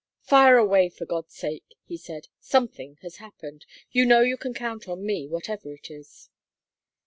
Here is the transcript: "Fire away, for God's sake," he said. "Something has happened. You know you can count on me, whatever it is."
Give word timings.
"Fire 0.23 0.57
away, 0.57 0.89
for 0.89 1.05
God's 1.05 1.35
sake," 1.35 1.75
he 1.85 1.95
said. 1.95 2.27
"Something 2.39 2.97
has 3.03 3.17
happened. 3.17 3.67
You 3.91 4.03
know 4.03 4.21
you 4.21 4.35
can 4.35 4.55
count 4.55 4.87
on 4.89 5.05
me, 5.05 5.27
whatever 5.27 5.71
it 5.75 5.91
is." 5.91 6.31